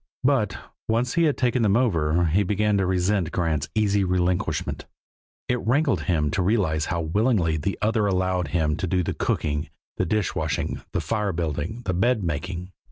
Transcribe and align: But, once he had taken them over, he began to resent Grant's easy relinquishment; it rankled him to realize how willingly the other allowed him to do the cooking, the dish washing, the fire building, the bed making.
But, 0.23 0.57
once 0.87 1.13
he 1.13 1.25
had 1.25 1.37
taken 1.37 1.61
them 1.61 1.77
over, 1.77 2.25
he 2.25 2.41
began 2.41 2.75
to 2.77 2.87
resent 2.87 3.31
Grant's 3.31 3.69
easy 3.75 4.03
relinquishment; 4.03 4.87
it 5.47 5.59
rankled 5.59 6.05
him 6.05 6.31
to 6.31 6.41
realize 6.41 6.85
how 6.85 7.01
willingly 7.01 7.55
the 7.55 7.77
other 7.83 8.07
allowed 8.07 8.47
him 8.47 8.75
to 8.77 8.87
do 8.87 9.03
the 9.03 9.13
cooking, 9.13 9.69
the 9.97 10.05
dish 10.07 10.33
washing, 10.33 10.81
the 10.91 11.01
fire 11.01 11.33
building, 11.33 11.83
the 11.85 11.93
bed 11.93 12.23
making. 12.23 12.71